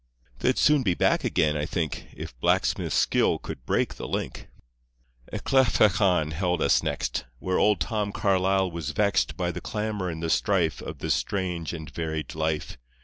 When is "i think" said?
1.55-2.07